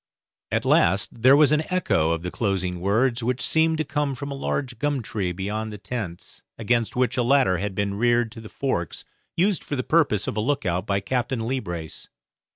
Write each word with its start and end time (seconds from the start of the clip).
At 0.51 0.65
last 0.65 1.21
there 1.21 1.37
was 1.37 1.51
an 1.51 1.61
echo 1.71 2.09
of 2.09 2.23
the 2.23 2.31
closing 2.31 2.79
words 2.81 3.21
which 3.21 3.39
seemed 3.39 3.77
to 3.77 3.83
come 3.83 4.15
from 4.15 4.31
a 4.31 4.33
large 4.33 4.79
gum 4.79 5.03
tree 5.03 5.31
beyond 5.31 5.71
the 5.71 5.77
tents, 5.77 6.41
against 6.57 6.95
which 6.95 7.17
a 7.17 7.21
ladder 7.21 7.59
had 7.59 7.75
been 7.75 7.93
reared 7.93 8.31
to 8.31 8.41
the 8.41 8.49
forks, 8.49 9.05
used 9.37 9.63
for 9.63 9.75
the 9.75 9.83
purpose 9.83 10.25
of 10.25 10.35
a 10.35 10.41
look 10.41 10.65
out 10.65 10.87
by 10.87 11.01
Captain 11.01 11.41
Leebrace. 11.47 12.07